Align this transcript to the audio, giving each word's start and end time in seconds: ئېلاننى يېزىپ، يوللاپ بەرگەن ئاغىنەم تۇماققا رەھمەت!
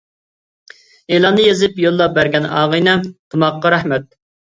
ئېلاننى 1.15 1.43
يېزىپ، 1.47 1.77
يوللاپ 1.83 2.15
بەرگەن 2.15 2.47
ئاغىنەم 2.61 3.05
تۇماققا 3.13 3.73
رەھمەت! 3.75 4.09